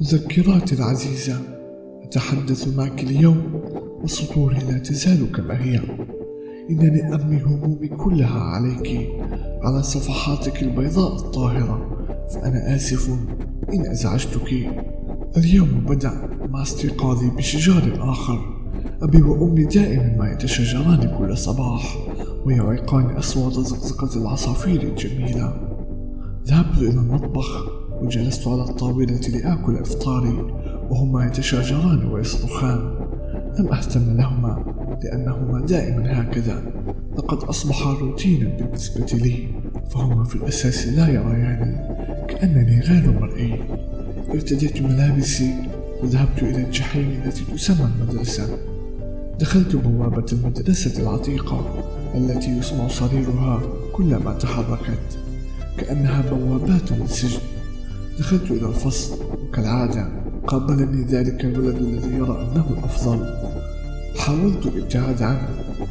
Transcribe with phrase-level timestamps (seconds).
[0.00, 1.40] مذكراتي العزيزة
[2.02, 3.62] أتحدث معك اليوم
[4.02, 5.80] وسطوري لا تزال كما هي.
[6.70, 9.10] إنني أرمي همومي كلها عليك
[9.62, 12.06] على صفحاتك البيضاء الطاهرة.
[12.34, 13.10] فأنا آسف
[13.74, 14.52] إن أزعجتك.
[15.36, 18.38] اليوم بدأ مع استيقاظي بشجار آخر.
[19.02, 21.96] أبي وأمي دائما ما يتشجران كل صباح
[22.46, 25.68] ويعيقان أصوات زقزقة العصافير الجميلة.
[26.46, 27.85] ذهبت إلى المطبخ.
[28.06, 30.38] وجلست على الطاولة لآكل إفطاري
[30.90, 33.06] وهما يتشاجران ويصرخان.
[33.58, 34.64] لم أهتم لهما
[35.04, 36.62] لأنهما دائما هكذا.
[37.18, 39.48] لقد أصبحا روتينا بالنسبة لي
[39.90, 41.76] فهما في الأساس لا يرياني
[42.28, 43.60] كأنني غير مرئي.
[44.30, 45.54] ارتديت ملابسي
[46.02, 48.58] وذهبت إلى الجحيم التي تسمى المدرسة.
[49.40, 55.18] دخلت بوابة المدرسة العتيقة التي يسمع صريرها كلما تحركت
[55.78, 57.55] كأنها بوابات للسجن.
[58.18, 59.16] دخلت إلى الفصل.
[59.48, 60.08] وكالعادة
[60.46, 63.26] قابلني ذلك الولد الذي يرى أنه الأفضل
[64.18, 65.48] حاولت الابتعاد عنه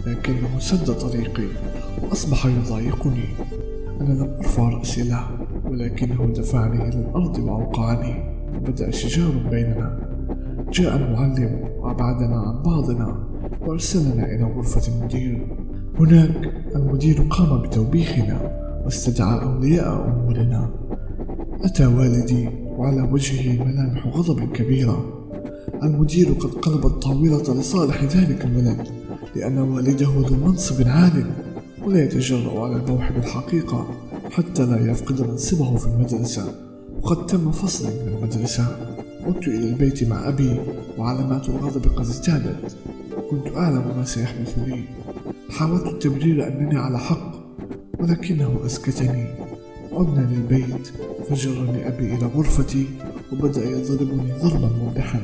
[0.08, 1.48] لكنه سد طريقي.
[2.03, 3.26] وأصبح يضايقني.
[4.02, 5.28] أنا لم أرفع رأسي له
[5.66, 8.36] ولكنه دفعني إلى الأرض وأوقعني.
[8.56, 10.00] وبدأ شجار بيننا.
[10.72, 13.28] جاء المعلم وأبعدنا عن بعضنا
[13.62, 15.48] وأرسلنا إلى غرفة المدير.
[16.00, 18.52] هناك المدير قام بتوبيخنا
[18.86, 20.84] واستدعى أولياء أمورنا.
[21.64, 25.28] أتى والدي وعلى وجهه ملامح غضب كبيرة.
[25.84, 28.88] المدير قد قلب الطاولة لصالح ذلك الولد
[29.36, 31.25] لأن والده ذو منصب عال
[31.84, 33.88] ولا يتجرأ على البوح بالحقيقة
[34.31, 36.56] حتى لا يفقد منصبه في المدرسة.
[37.02, 38.78] وقد تم فصلي من المدرسة.
[39.25, 40.59] عدت إلى البيت مع أبي
[40.97, 42.75] وعلامات الغضب قد ازدادت.
[43.31, 44.84] كنت أعلم ما سيحدث لي.
[45.50, 47.31] حاولت التبرير أنني على حق
[48.00, 49.25] ولكنه أسكتني.
[49.95, 50.88] عدنا للبيت.
[51.29, 52.85] فجرني أبي إلى غرفتي
[53.33, 55.22] وبدأ يضربني ضربا موضحا.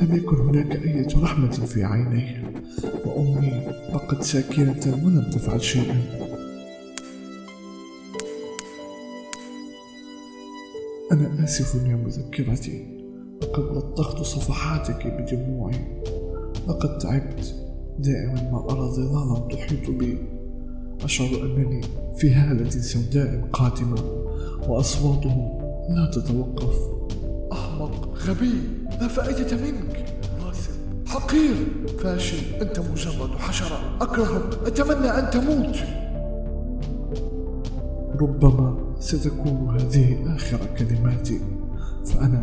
[0.00, 2.52] لم يكن هناك أي رحمة في عينيه.
[3.06, 3.62] وأمي
[3.92, 6.02] بقت ساكنة ولم تفعل شيئا.
[11.12, 12.98] أنا آسف يا مذكرتي
[13.42, 16.02] لقد لطخت صفحاتك بدموعي
[16.68, 17.54] لقد تعبت.
[17.98, 20.37] دائما ما أرى ظلالا تحيط بي.
[21.04, 21.80] أشعر أنني
[22.16, 24.02] في هالة سوداء قاتمة
[24.68, 26.76] وأصواتهم لا تتوقف.
[27.52, 28.52] أحمق غبي
[29.00, 30.04] لا فائدة منك؟
[31.06, 31.54] حقير
[31.98, 35.76] فاشل أنت مجرد حشرة أكرهك أتمنى أن تموت.
[38.20, 41.40] ربما ستكون هذه آخر كلماتي
[42.06, 42.40] فأنا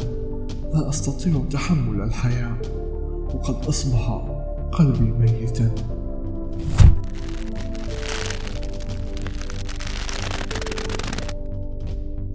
[0.73, 2.57] لا أستطيع تحمل الحياة
[3.33, 4.27] وقد أصبح
[4.71, 5.71] قلبي ميتا.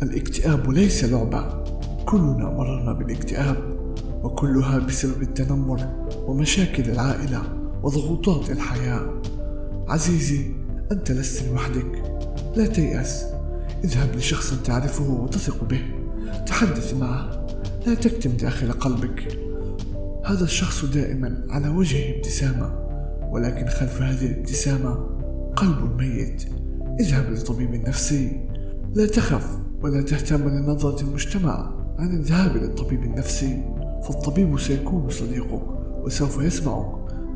[0.02, 1.64] الاكتئاب ليس لعبة.
[2.06, 3.56] كلنا مررنا بالاكتئاب
[4.22, 5.88] وكلها بسبب التنمر
[6.26, 7.42] ومشاكل العائلة
[7.82, 9.22] وضغوطات الحياة.
[9.88, 10.54] عزيزي
[10.92, 12.20] أنت لست لوحدك.
[12.56, 13.24] لا تيأس.
[13.84, 15.82] اذهب لشخص تعرفه وتثق به.
[16.46, 17.46] تحدث معه.
[17.86, 19.38] لا تكتم داخل قلبك.
[20.24, 22.72] هذا الشخص دائما على وجهه ابتسامة
[23.30, 24.94] ولكن خلف هذه الابتسامة
[25.56, 26.44] قلب ميت.
[27.00, 28.48] اذهب لطبيب نفسي
[28.94, 29.58] لا تخف.
[29.82, 31.80] ولا تهتم لنظرة المجتمع.
[31.98, 33.64] عن الذهاب للطبيب النفسي
[34.02, 35.62] فالطبيب سيكون صديقك
[36.04, 36.86] وسوف يسمعك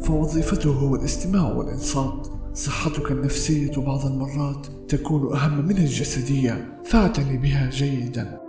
[0.02, 2.26] فوظيفته هو الاستماع والإنصات.
[2.54, 6.80] صحتك النفسية بعض المرات تكون أهم من الجسدية.
[6.84, 8.43] فاعتني بها جيدا.